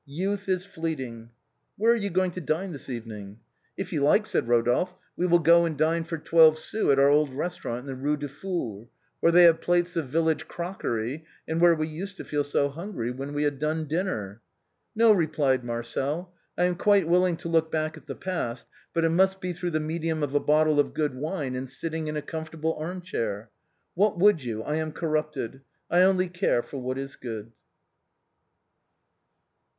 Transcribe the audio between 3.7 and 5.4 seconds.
If you like," said Rodolphe," we will